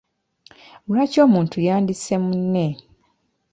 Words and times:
Lwaki 0.87 1.17
omuntu 1.25 1.57
yandisse 1.67 2.13
munne? 2.25 2.67